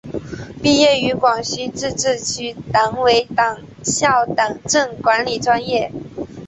[0.63, 5.91] 毕业于广西自治区党委党校党政管理专业。